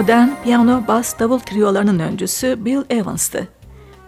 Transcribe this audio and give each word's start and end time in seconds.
modern 0.00 0.28
piyano, 0.44 0.82
bas, 0.88 1.18
davul 1.18 1.38
triolarının 1.38 1.98
öncüsü 1.98 2.64
Bill 2.64 2.82
Evans'tı. 2.90 3.48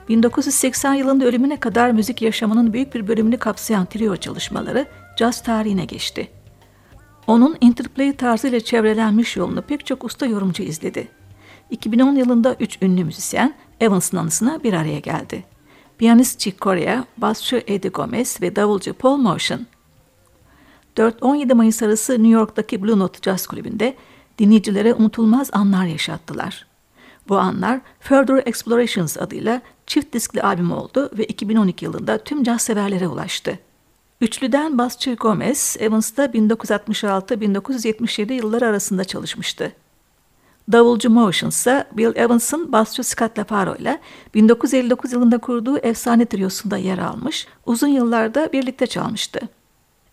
1980 0.08 0.94
yılında 0.94 1.24
ölümüne 1.24 1.60
kadar 1.60 1.90
müzik 1.90 2.22
yaşamının 2.22 2.72
büyük 2.72 2.94
bir 2.94 3.08
bölümünü 3.08 3.36
kapsayan 3.36 3.86
trio 3.86 4.16
çalışmaları 4.16 4.86
caz 5.16 5.42
tarihine 5.42 5.84
geçti. 5.84 6.28
Onun 7.26 7.56
interplay 7.60 8.16
tarzıyla 8.16 8.60
çevrelenmiş 8.60 9.36
yolunu 9.36 9.62
pek 9.62 9.86
çok 9.86 10.04
usta 10.04 10.26
yorumcu 10.26 10.62
izledi. 10.62 11.08
2010 11.70 12.14
yılında 12.14 12.56
üç 12.60 12.78
ünlü 12.82 13.04
müzisyen 13.04 13.54
Evans'ın 13.80 14.16
anısına 14.16 14.62
bir 14.64 14.72
araya 14.72 14.98
geldi. 14.98 15.44
Piyanist 15.98 16.40
Chick 16.40 16.60
Corea, 16.60 17.04
basçı 17.18 17.64
Eddie 17.66 17.90
Gomez 17.90 18.38
ve 18.42 18.56
davulcu 18.56 18.94
Paul 18.94 19.16
Motion. 19.16 19.66
4-17 20.96 21.54
Mayıs 21.54 21.82
arası 21.82 22.12
New 22.12 22.28
York'taki 22.28 22.82
Blue 22.82 22.98
Note 22.98 23.18
Jazz 23.22 23.46
Kulübü'nde 23.46 23.96
dinleyicilere 24.38 24.94
unutulmaz 24.94 25.50
anlar 25.52 25.86
yaşattılar. 25.86 26.66
Bu 27.28 27.38
anlar 27.38 27.80
Further 28.00 28.42
Explorations 28.46 29.18
adıyla 29.18 29.60
çift 29.86 30.14
diskli 30.14 30.42
albüm 30.42 30.72
oldu 30.72 31.10
ve 31.18 31.24
2012 31.24 31.84
yılında 31.84 32.18
tüm 32.18 32.44
caz 32.44 32.62
severlere 32.62 33.08
ulaştı. 33.08 33.58
Üçlüden 34.20 34.78
basçı 34.78 35.14
Gomez, 35.14 35.76
Evans'ta 35.80 36.24
1966-1977 36.24 38.32
yılları 38.32 38.66
arasında 38.66 39.04
çalışmıştı. 39.04 39.72
Davulcu 40.72 41.10
Motion 41.10 41.48
ise 41.48 41.86
Bill 41.92 42.16
Evans'ın 42.16 42.72
basçı 42.72 43.04
Scott 43.04 43.38
LaFaro 43.38 43.76
ile 43.76 44.00
1959 44.34 45.12
yılında 45.12 45.38
kurduğu 45.38 45.78
efsane 45.78 46.26
triyosunda 46.26 46.76
yer 46.76 46.98
almış, 46.98 47.46
uzun 47.66 47.88
yıllarda 47.88 48.52
birlikte 48.52 48.86
çalmıştı. 48.86 49.40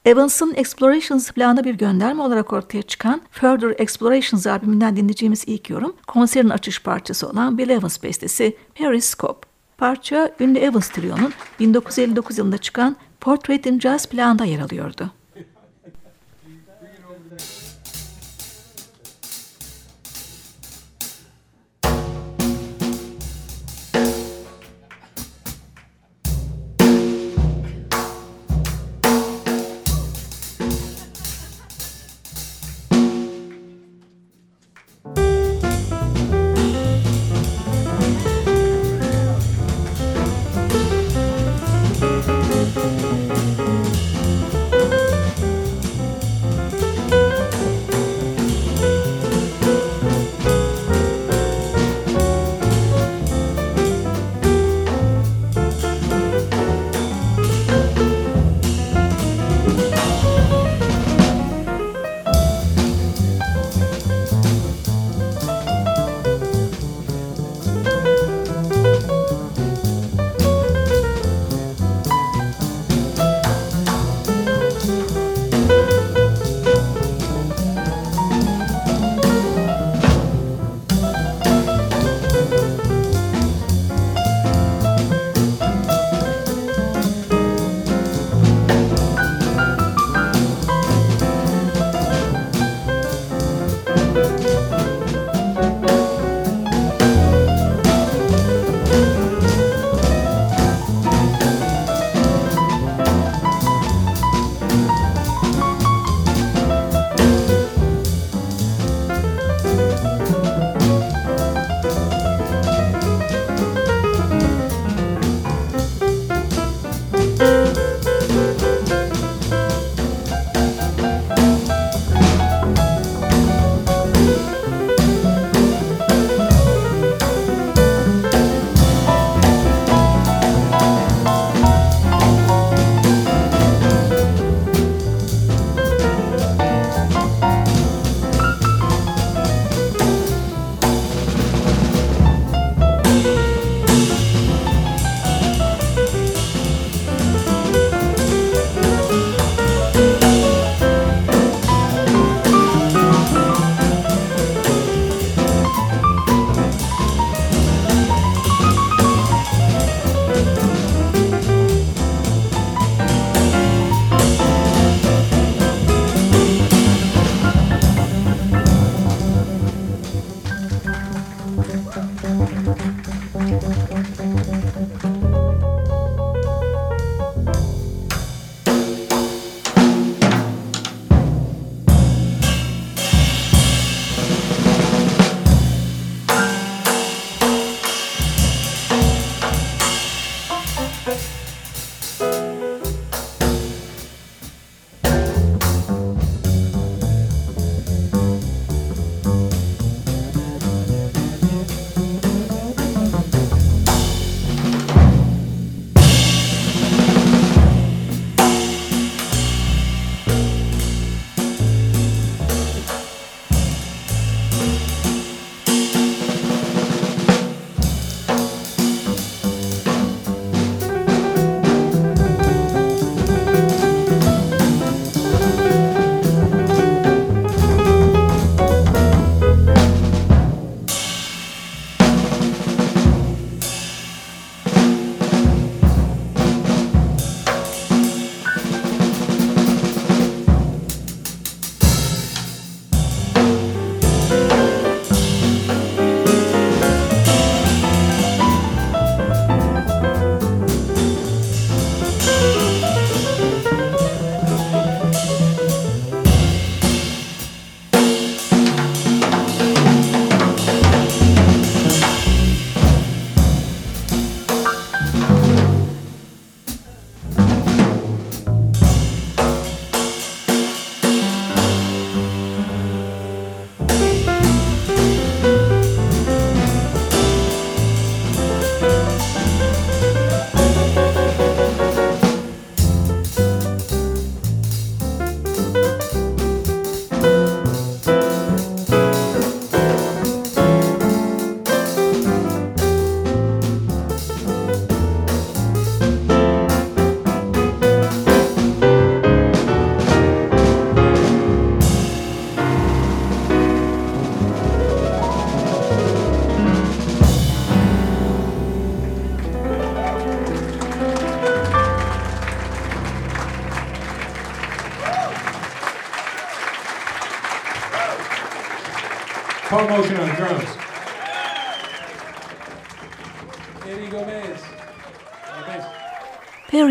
Evans'ın 0.05 0.53
Explorations 0.55 1.31
planı 1.31 1.63
bir 1.63 1.75
gönderme 1.75 2.23
olarak 2.23 2.53
ortaya 2.53 2.81
çıkan 2.81 3.21
Further 3.31 3.75
Explorations 3.77 4.47
albümünden 4.47 4.95
dinleyeceğimiz 4.95 5.43
ilk 5.47 5.69
yorum, 5.69 5.95
konserin 6.07 6.49
açış 6.49 6.83
parçası 6.83 7.29
olan 7.29 7.57
Bill 7.57 7.69
Evans 7.69 8.03
bestesi 8.03 8.57
Periscope. 8.75 9.47
Parça, 9.77 10.31
ünlü 10.39 10.59
Evans 10.59 10.89
Trio'nun 10.89 11.33
1959 11.59 12.37
yılında 12.37 12.57
çıkan 12.57 12.95
Portrait 13.21 13.65
in 13.65 13.79
Jazz 13.79 14.05
planında 14.05 14.45
yer 14.45 14.59
alıyordu. 14.59 15.11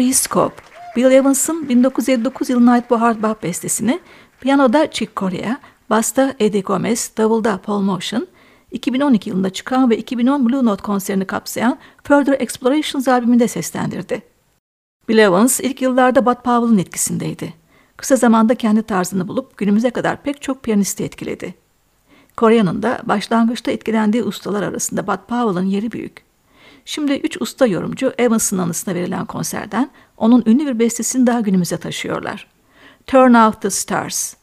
Perry 0.09 0.15
Scope, 0.15 0.55
Bill 0.97 1.11
Evans'ın 1.11 1.69
1959 1.69 2.51
yılına 2.51 2.73
ait 2.73 2.91
bu 2.91 3.01
hard 3.01 3.23
bop 3.23 3.43
bestesini 3.43 4.01
piyanoda 4.41 4.91
Chick 4.91 5.17
Corea, 5.17 5.59
basta 5.91 6.35
Eddie 6.41 6.61
Gomez, 6.61 7.11
davulda 7.17 7.59
Paul 7.59 7.81
Motion, 7.81 8.27
2012 8.71 9.31
yılında 9.31 9.51
çıkan 9.51 9.91
ve 9.91 9.99
2010 9.99 10.49
Blue 10.49 10.65
Note 10.65 10.83
konserini 10.83 11.25
kapsayan 11.25 11.79
Further 12.05 12.41
Explorations 12.41 13.09
albümünde 13.09 13.49
seslendirdi. 13.49 14.23
Bill 15.09 15.19
Evans 15.19 15.61
ilk 15.61 15.83
yıllarda 15.83 16.27
Bud 16.27 16.43
Powell'ın 16.45 16.79
etkisindeydi. 16.79 17.55
Kısa 17.97 18.17
zamanda 18.17 18.55
kendi 18.55 18.83
tarzını 18.83 19.29
bulup 19.29 19.57
günümüze 19.57 19.91
kadar 19.91 20.23
pek 20.23 20.43
çok 20.43 20.63
piyanisti 20.63 21.05
etkiledi. 21.05 21.55
Korea'nın 22.37 22.83
da 22.83 23.01
başlangıçta 23.05 23.71
etkilendiği 23.71 24.23
ustalar 24.25 24.63
arasında 24.63 25.07
Bud 25.07 25.29
Powell'ın 25.29 25.67
yeri 25.67 25.93
büyük. 25.93 26.28
Şimdi 26.91 27.13
üç 27.13 27.43
usta 27.43 27.67
yorumcu 27.67 28.13
Evans'ın 28.19 28.59
anısına 28.59 28.95
verilen 28.95 29.25
konserden 29.27 29.91
onun 30.17 30.43
ünlü 30.47 30.67
bir 30.67 30.79
bestesini 30.79 31.27
daha 31.27 31.41
günümüze 31.41 31.77
taşıyorlar. 31.77 32.47
Turn 33.07 33.35
Out 33.35 33.63
the 33.63 33.71
Stars. 33.71 34.35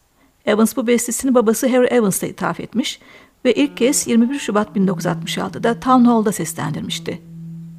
Evans 0.45 0.77
bu 0.77 0.87
bestesini 0.87 1.35
babası 1.35 1.67
Harry 1.67 1.85
Evans'a 1.85 2.27
ithaf 2.27 2.59
etmiş 2.59 2.99
ve 3.45 3.53
ilk 3.53 3.77
kez 3.77 4.07
21 4.07 4.39
Şubat 4.39 4.77
1966'da 4.77 5.79
Town 5.79 6.05
Hall'da 6.05 6.31
seslendirmişti. 6.31 7.21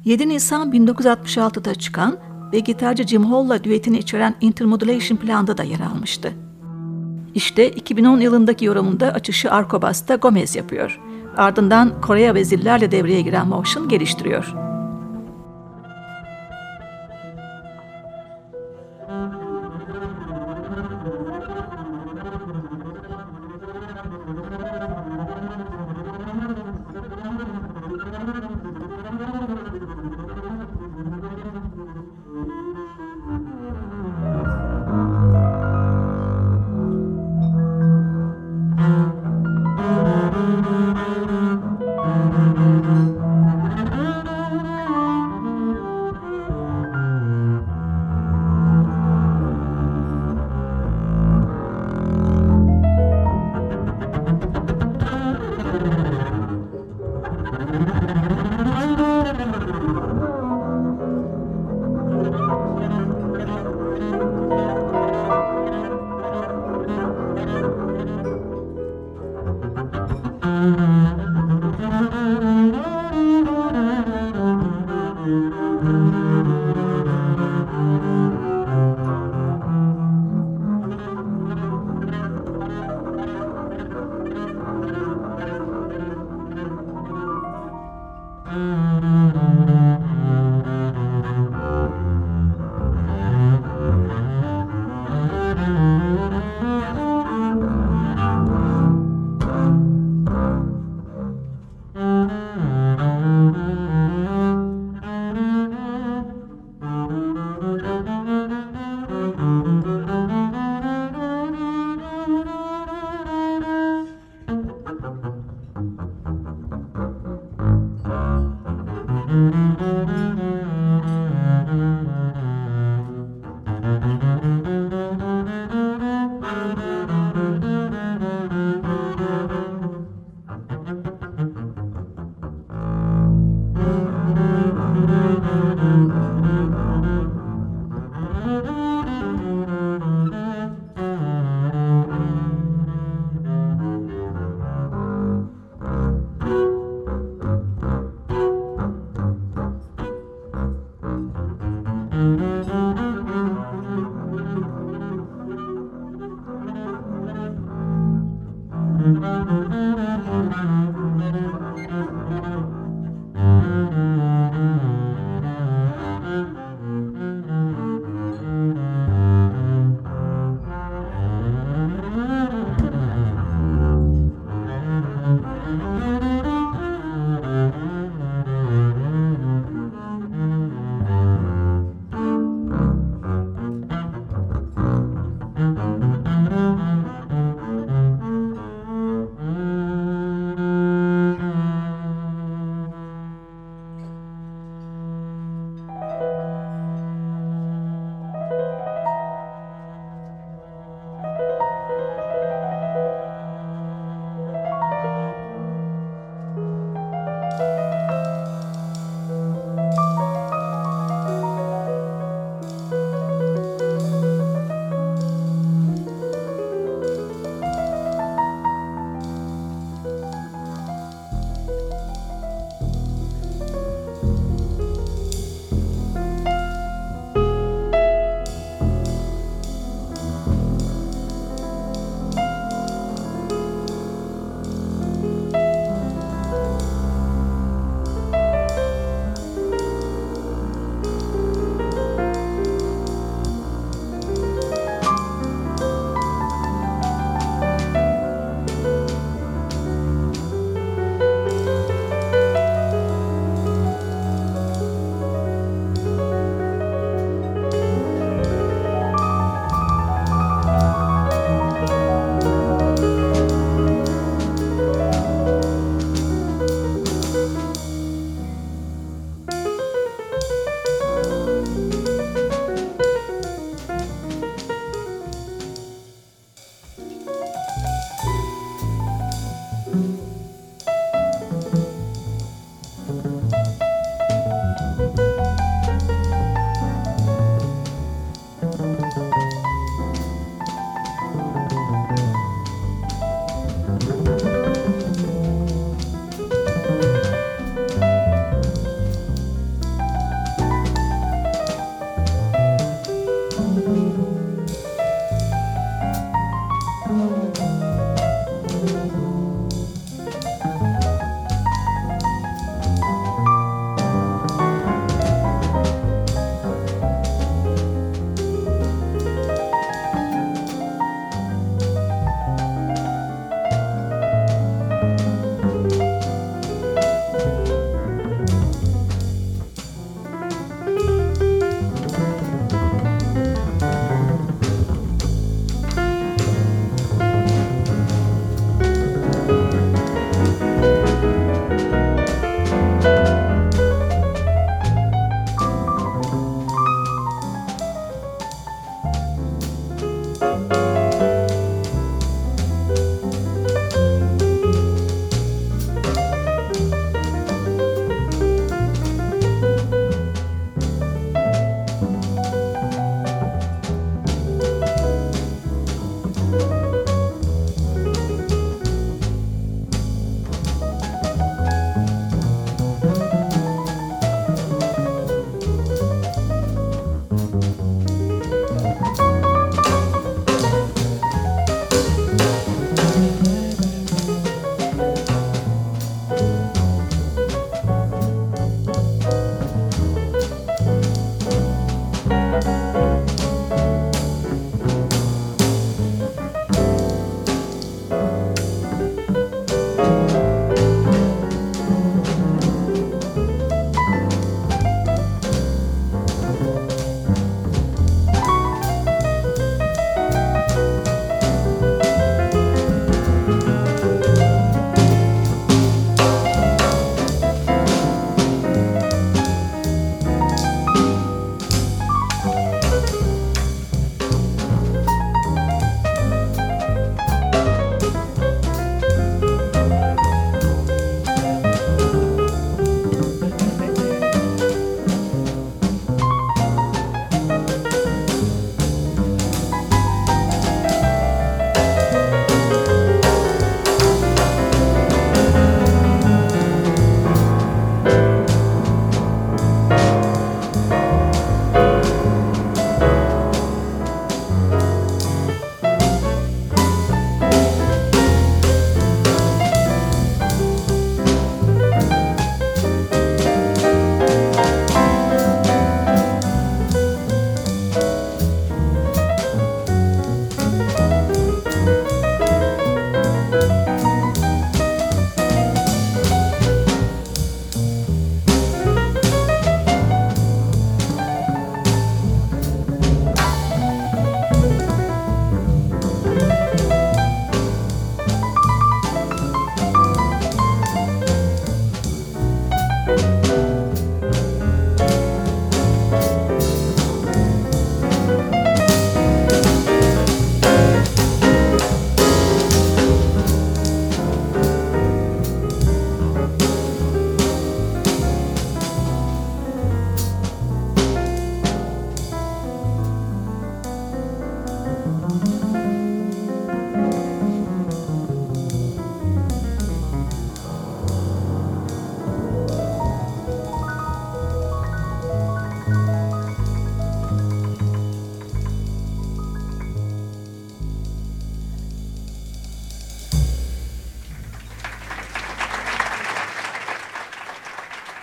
7 0.05 0.29
Nisan 0.29 0.71
1966'da 0.71 1.75
çıkan 1.75 2.19
ve 2.53 2.59
gitarcı 2.59 3.07
Jim 3.07 3.23
Hall'la 3.23 3.63
düetini 3.63 3.97
içeren 3.97 4.35
Intermodulation 4.41 5.17
planda 5.17 5.57
da 5.57 5.63
yer 5.63 5.79
almıştı. 5.79 6.33
İşte 7.35 7.69
2010 7.69 8.19
yılındaki 8.19 8.65
yorumunda 8.65 9.07
açışı 9.07 9.51
Arkobas'ta 9.51 10.15
Gomez 10.15 10.55
yapıyor. 10.55 10.99
Ardından 11.37 12.01
Korea 12.01 12.35
ve 12.35 12.45
zillerle 12.45 12.91
devreye 12.91 13.21
giren 13.21 13.47
Motion 13.47 13.89
geliştiriyor. 13.89 14.53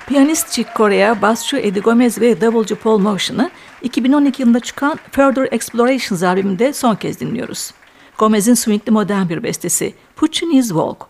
Piyanist 0.06 0.52
Chick 0.52 0.76
Corea, 0.76 1.22
basçı 1.22 1.56
Eddie 1.56 1.82
Gomez 1.82 2.20
ve 2.20 2.40
davulcu 2.40 2.76
Paul 2.76 2.98
Motion'ı 2.98 3.50
2012 3.82 4.42
yılında 4.42 4.60
çıkan 4.60 4.98
Further 5.12 5.48
Explorations 5.52 6.22
albümünde 6.22 6.72
son 6.72 6.94
kez 6.94 7.20
dinliyoruz. 7.20 7.70
Gomez'in 8.18 8.54
swingli 8.54 8.90
modern 8.92 9.28
bir 9.28 9.42
bestesi 9.42 9.94
Puccini's 10.16 10.68
Walk. 10.68 11.06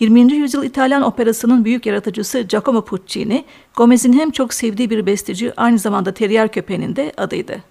20. 0.00 0.32
yüzyıl 0.32 0.64
İtalyan 0.64 1.02
operasının 1.02 1.64
büyük 1.64 1.86
yaratıcısı 1.86 2.40
Giacomo 2.40 2.84
Puccini, 2.84 3.44
Gomez'in 3.76 4.12
hem 4.12 4.30
çok 4.30 4.54
sevdiği 4.54 4.90
bir 4.90 5.06
besteci 5.06 5.52
aynı 5.56 5.78
zamanda 5.78 6.14
terrier 6.14 6.52
köpeğinin 6.52 6.96
de 6.96 7.12
adıydı. 7.16 7.62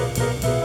Música 0.00 0.59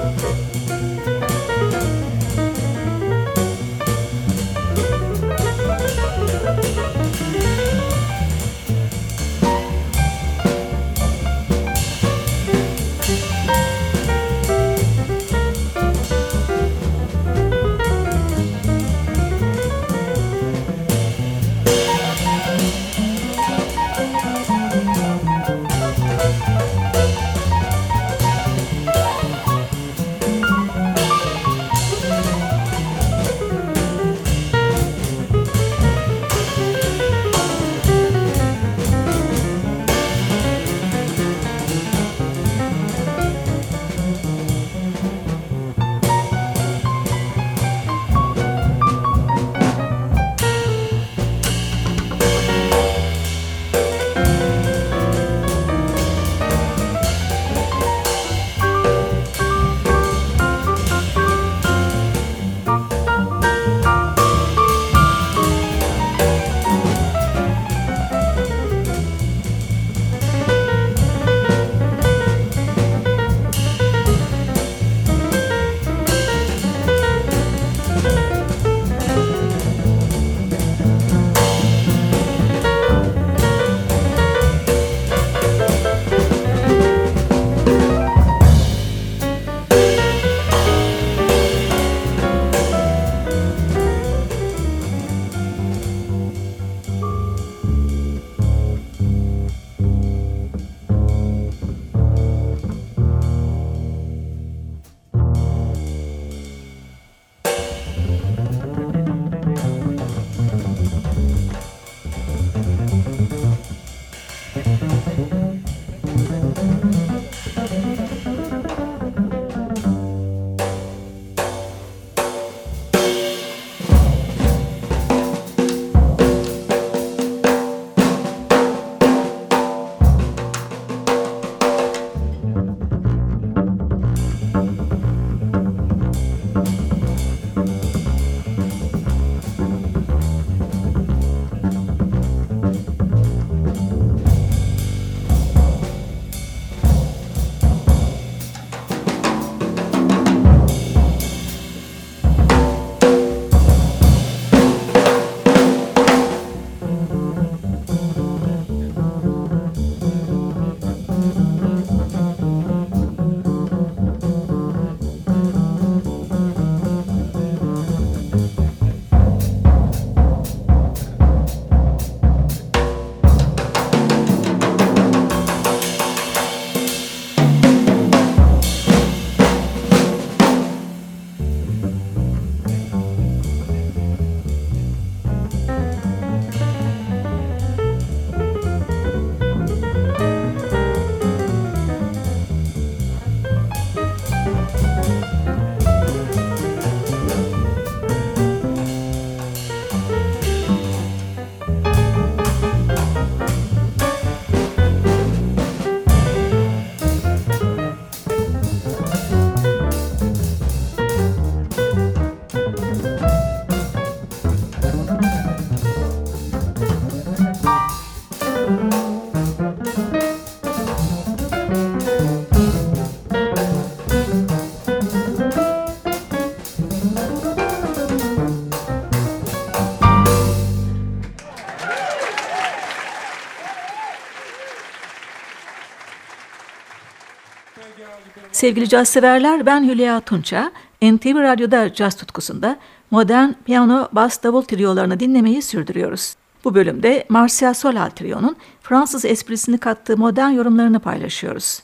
Sevgili 238.66 238.90
caz 238.90 239.10
severler, 239.10 239.66
ben 239.66 239.84
Hülya 239.90 240.22
Tunça. 240.22 240.72
NTV 241.02 241.36
Radyo'da 241.36 241.94
caz 241.94 242.16
tutkusunda 242.16 242.78
modern 243.12 243.50
piyano, 243.66 244.08
bas, 244.12 244.44
davul 244.44 244.62
triyolarını 244.62 245.20
dinlemeyi 245.20 245.62
sürdürüyoruz. 245.62 246.36
Bu 246.64 246.76
bölümde 246.76 247.26
Marcia 247.30 247.74
Solal 247.74 248.10
Trio'nun 248.10 248.56
Fransız 248.82 249.26
esprisini 249.26 249.78
kattığı 249.78 250.18
modern 250.18 250.50
yorumlarını 250.50 251.00
paylaşıyoruz. 251.00 251.80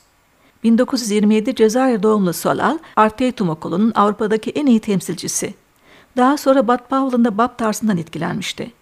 1927 0.64 1.54
Cezayir 1.54 2.02
doğumlu 2.02 2.32
Solal, 2.32 2.78
Arteitum 2.96 3.48
Okulu'nun 3.48 3.92
Avrupa'daki 3.94 4.50
en 4.50 4.66
iyi 4.66 4.80
temsilcisi. 4.80 5.54
Daha 6.16 6.36
sonra 6.36 6.68
Bad 6.68 6.88
Powell'ın 6.88 7.38
Bab 7.38 7.58
tarzından 7.58 7.98
etkilenmişti. 7.98 8.72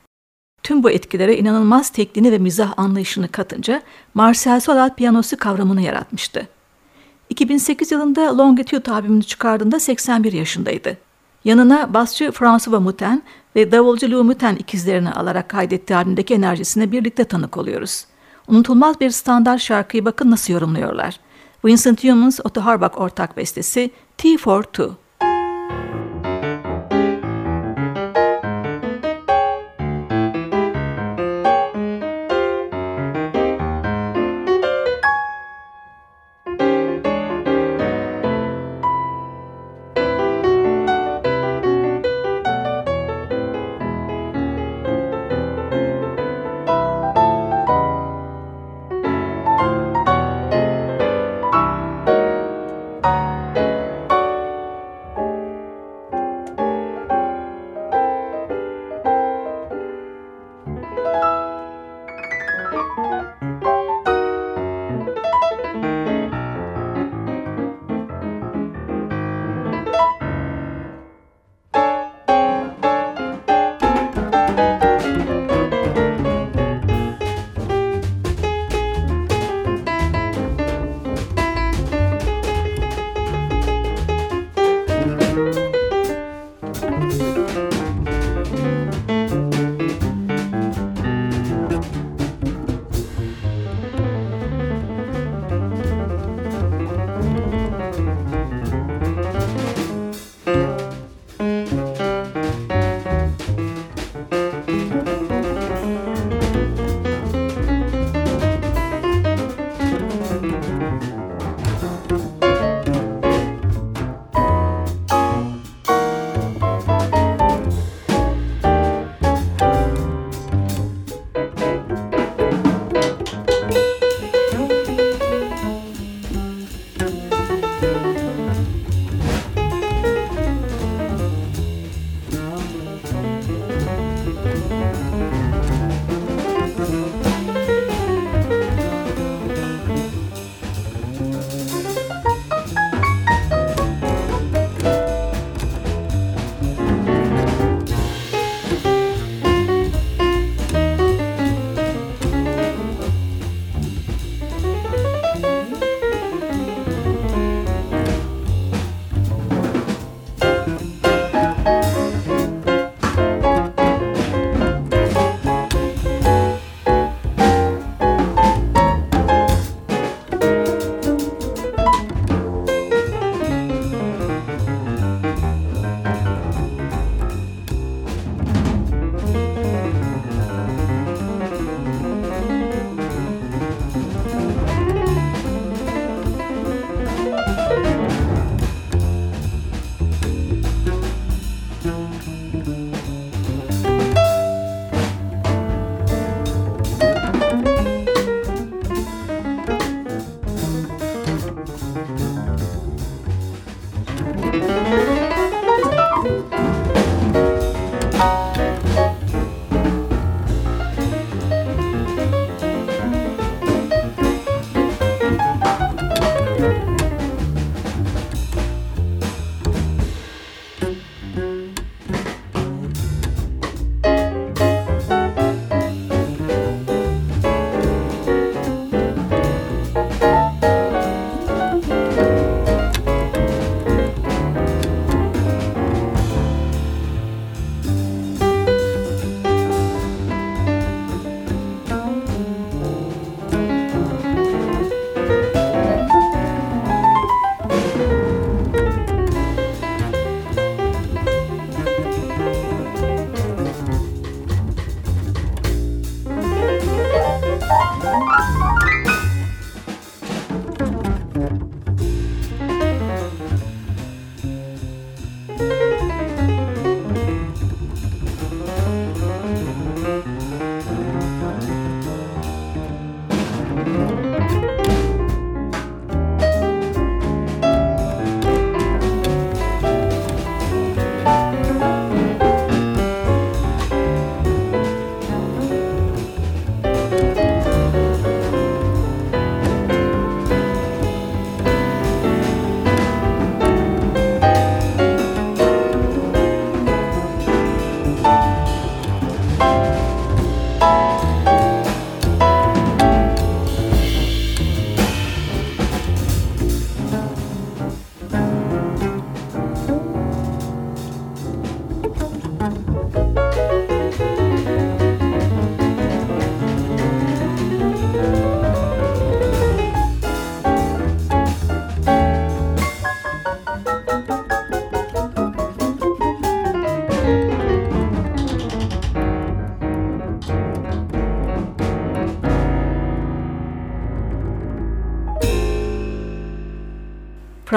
Tüm 0.62 0.82
bu 0.82 0.90
etkilere 0.90 1.36
inanılmaz 1.36 1.90
tekniğini 1.90 2.32
ve 2.32 2.38
mizah 2.38 2.74
anlayışını 2.76 3.28
katınca 3.28 3.82
Marcel 4.14 4.60
Solal 4.60 4.94
piyanosu 4.94 5.36
kavramını 5.36 5.82
yaratmıştı. 5.82 6.48
2008 7.30 7.92
yılında 7.92 8.38
Longitude 8.38 8.92
albümünü 8.92 9.22
çıkardığında 9.22 9.80
81 9.80 10.32
yaşındaydı. 10.32 10.96
Yanına 11.44 11.94
basçı 11.94 12.32
François 12.32 12.80
Muten 12.80 13.22
ve 13.56 13.72
davulcu 13.72 14.10
Lou 14.10 14.24
Muten 14.24 14.56
ikizlerini 14.56 15.10
alarak 15.10 15.48
kaydettiği 15.48 15.96
albümdeki 15.96 16.34
enerjisine 16.34 16.92
birlikte 16.92 17.24
tanık 17.24 17.56
oluyoruz. 17.56 18.04
Unutulmaz 18.48 19.00
bir 19.00 19.10
standart 19.10 19.60
şarkıyı 19.60 20.04
bakın 20.04 20.30
nasıl 20.30 20.52
yorumluyorlar. 20.52 21.20
Vincent 21.64 22.04
Humans, 22.04 22.40
Otto 22.44 22.60
Harbach 22.60 23.00
ortak 23.00 23.36
bestesi 23.36 23.90
T42. 24.18 24.90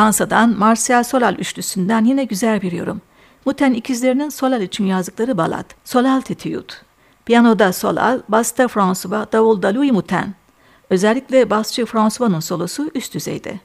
Fransa'dan 0.04 0.58
Martial 0.58 1.04
Solal 1.04 1.36
üçlüsünden 1.36 2.06
yine 2.06 2.24
güzel 2.24 2.62
bir 2.62 2.72
yorum. 2.72 3.02
Muten 3.46 3.74
ikizlerinin 3.74 4.30
Solal 4.30 4.62
için 4.62 4.86
yazdıkları 4.86 5.38
balat. 5.38 5.66
Solal 5.84 6.22
Titiyut. 6.22 6.82
Piyanoda 7.26 7.74
Solal, 7.74 8.22
basta 8.30 8.68
François, 8.68 9.32
davulda 9.32 9.74
Louis 9.74 9.92
Muten. 9.92 10.34
Özellikle 10.90 11.50
basçı 11.50 11.86
François'ın 11.86 12.40
solosu 12.40 12.92
üst 12.96 13.14
düzeyde. 13.14 13.60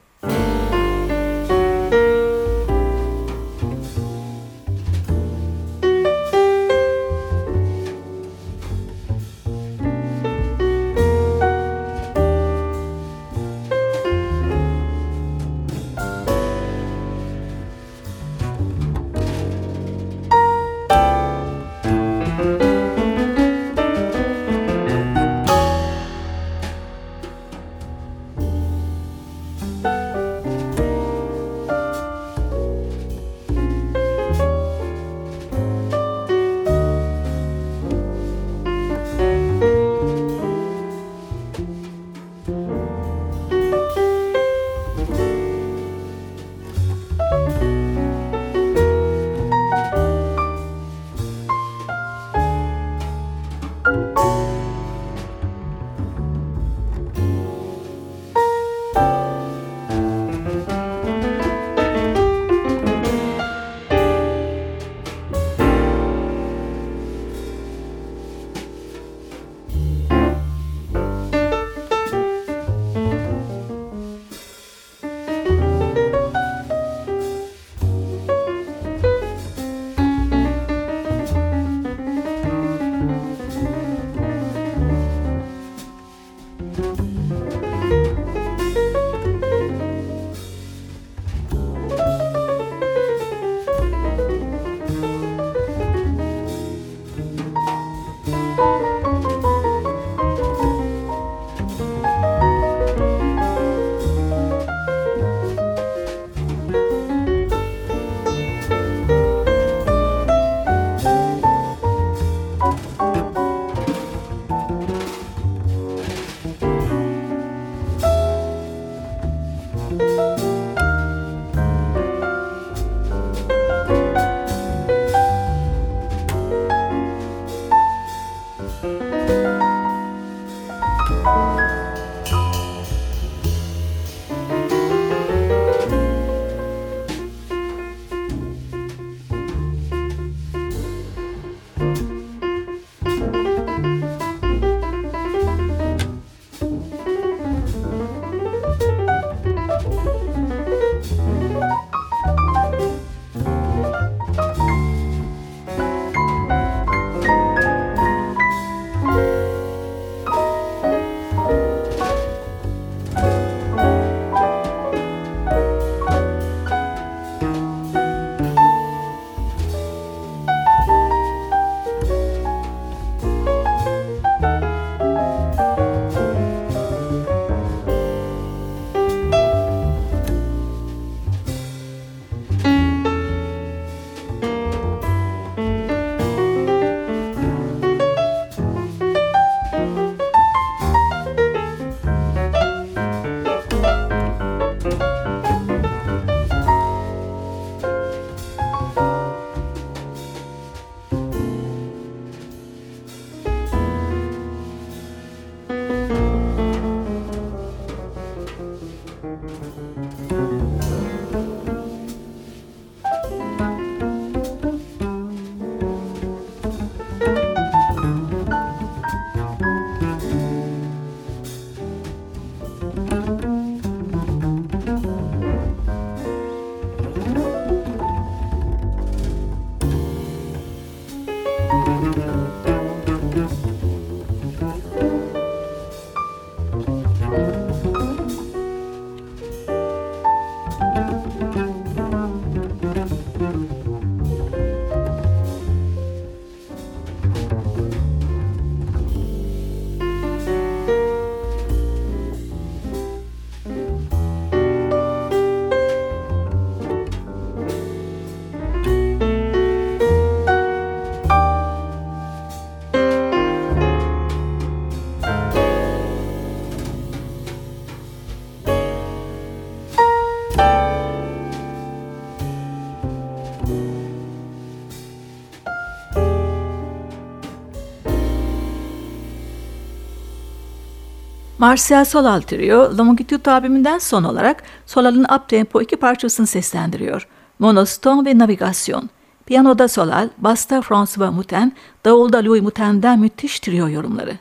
Martial 281.59 282.05
Solal 282.05 282.41
Trio, 282.41 282.97
Longitude 282.97 283.51
albümünden 283.51 283.97
son 283.97 284.23
olarak 284.23 284.63
Solal'ın 284.85 285.23
up-tempo 285.23 285.81
iki 285.81 285.95
parçasını 285.95 286.47
seslendiriyor. 286.47 287.27
Monoston 287.59 288.25
ve 288.25 288.37
Navigasyon. 288.37 289.09
Piyanoda 289.45 289.87
Solal, 289.87 290.29
basta 290.37 290.81
François 290.81 291.33
Muten, 291.33 291.71
davulda 292.05 292.37
Louis 292.37 292.61
Muten'den 292.61 293.19
müthiş 293.19 293.59
trio 293.59 293.89
yorumları. 293.89 294.37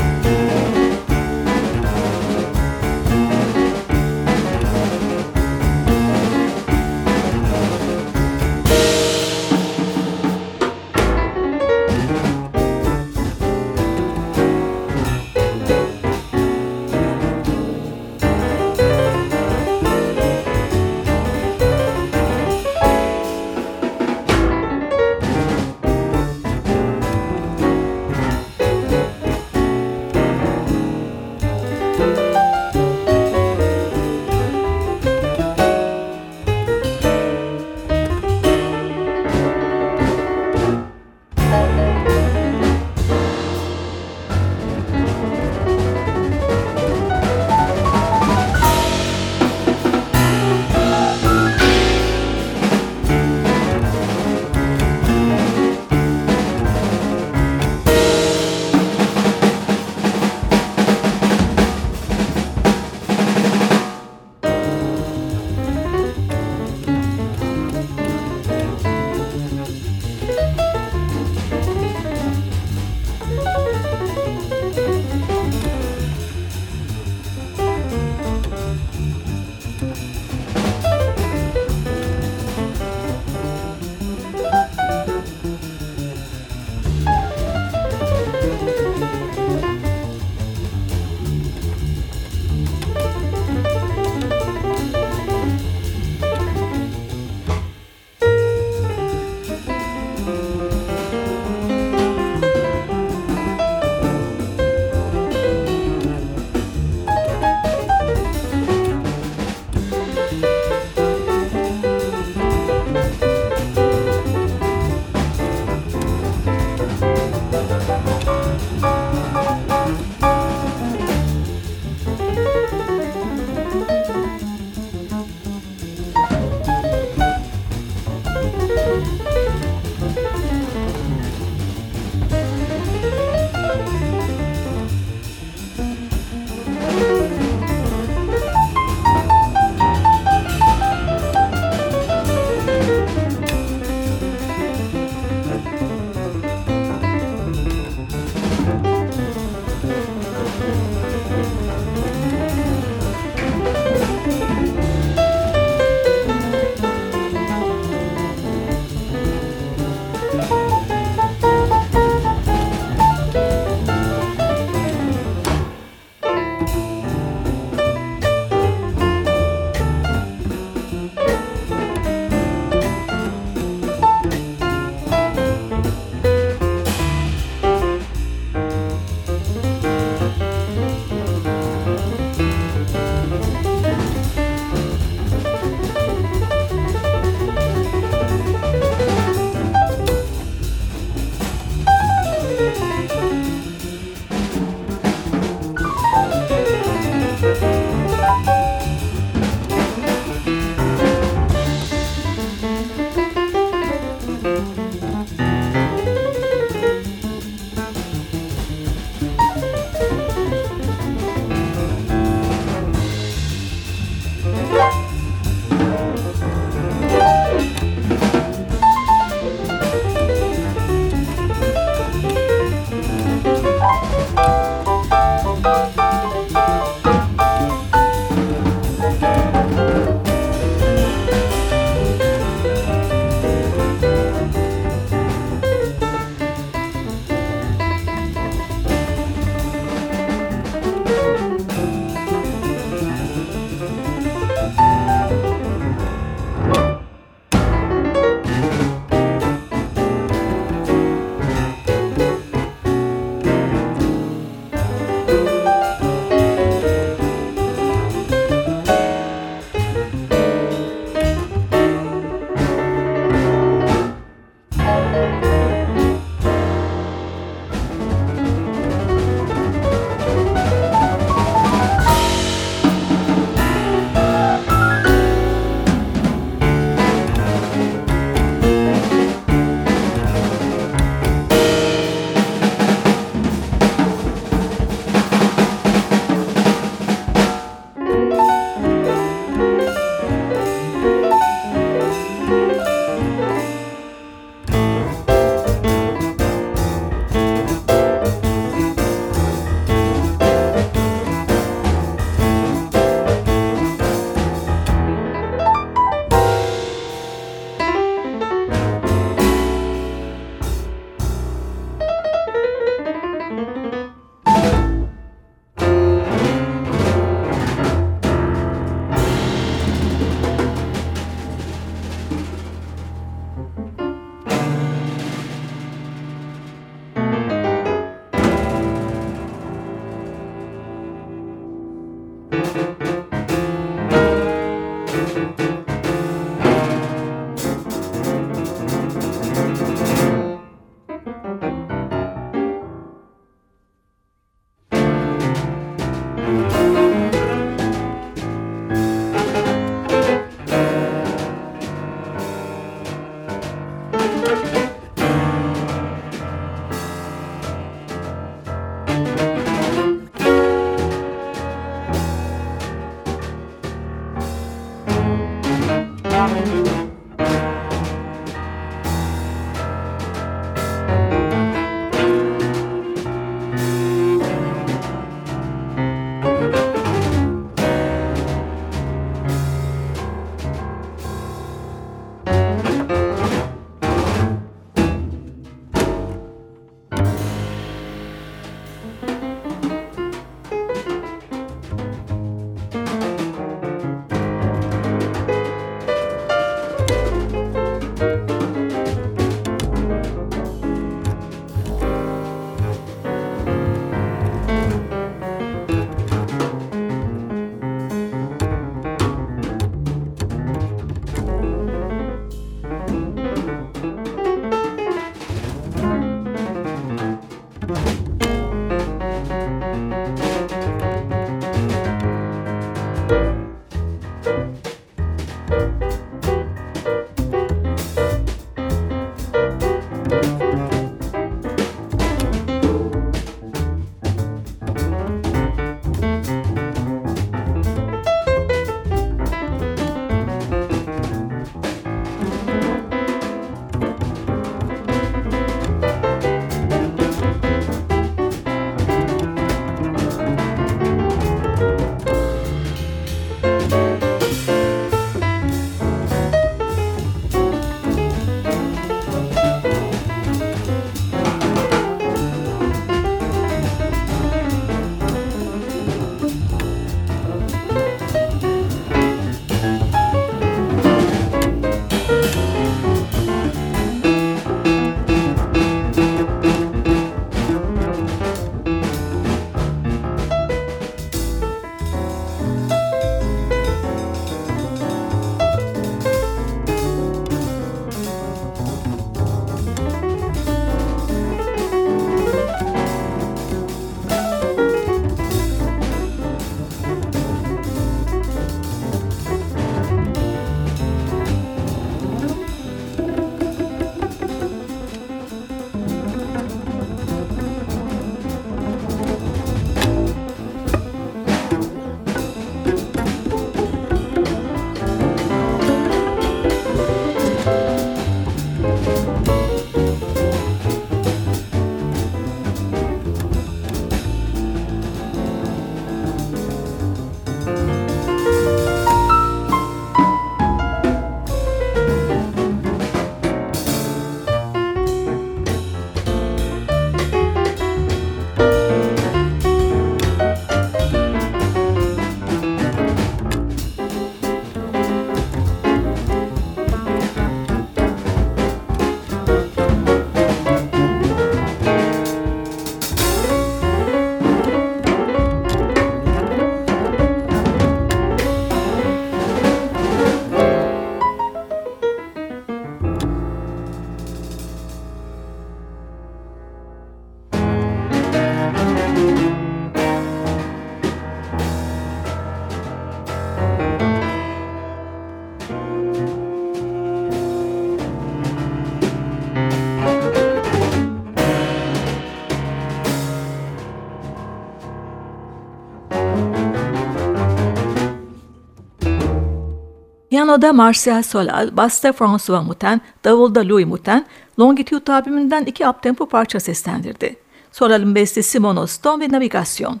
Piyanoda 590.54 590.72
Martial 590.72 591.22
Solal, 591.22 591.76
Basta 591.76 592.12
François 592.12 592.64
Moutin, 592.64 593.00
Davulda 593.24 593.68
Louis 593.68 593.86
Moutin, 593.86 594.26
Longitude 594.58 595.12
albümünden 595.12 595.64
iki 595.64 595.88
uptempo 595.88 596.26
parça 596.26 596.60
seslendirdi. 596.60 597.36
Solal'ın 597.72 598.14
bestesi 598.14 598.60
Monoston 598.60 599.20
ve 599.20 599.28
Navigasyon. 599.28 600.00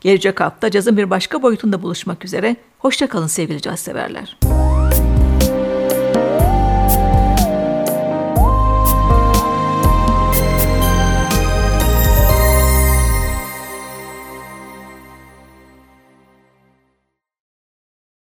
Gelecek 0.00 0.40
hafta 0.40 0.70
cazın 0.70 0.96
bir 0.96 1.10
başka 1.10 1.42
boyutunda 1.42 1.82
buluşmak 1.82 2.24
üzere. 2.24 2.56
Hoşçakalın 2.78 3.26
sevgili 3.26 3.60
caz 3.60 3.80
severler. 3.80 4.36